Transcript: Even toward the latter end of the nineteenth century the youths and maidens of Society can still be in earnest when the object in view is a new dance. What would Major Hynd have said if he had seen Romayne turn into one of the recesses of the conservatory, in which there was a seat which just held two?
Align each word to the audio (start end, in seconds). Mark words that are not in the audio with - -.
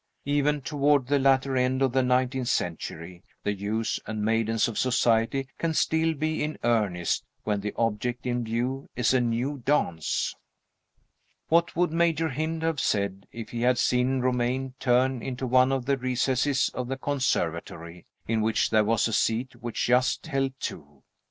Even 0.25 0.61
toward 0.61 1.05
the 1.05 1.19
latter 1.19 1.55
end 1.55 1.83
of 1.83 1.91
the 1.91 2.01
nineteenth 2.01 2.47
century 2.47 3.23
the 3.43 3.53
youths 3.53 3.99
and 4.07 4.25
maidens 4.25 4.67
of 4.67 4.79
Society 4.79 5.47
can 5.59 5.75
still 5.75 6.15
be 6.15 6.43
in 6.43 6.57
earnest 6.63 7.23
when 7.43 7.61
the 7.61 7.71
object 7.75 8.25
in 8.25 8.43
view 8.43 8.89
is 8.95 9.13
a 9.13 9.21
new 9.21 9.59
dance. 9.63 10.33
What 11.49 11.75
would 11.75 11.91
Major 11.91 12.29
Hynd 12.29 12.63
have 12.63 12.79
said 12.79 13.27
if 13.31 13.51
he 13.51 13.61
had 13.61 13.77
seen 13.77 14.21
Romayne 14.21 14.73
turn 14.79 15.21
into 15.21 15.45
one 15.45 15.71
of 15.71 15.85
the 15.85 15.99
recesses 15.99 16.71
of 16.73 16.87
the 16.87 16.97
conservatory, 16.97 18.07
in 18.27 18.41
which 18.41 18.71
there 18.71 18.83
was 18.83 19.07
a 19.07 19.13
seat 19.13 19.55
which 19.57 19.85
just 19.85 20.25
held 20.25 20.53
two? 20.59 21.03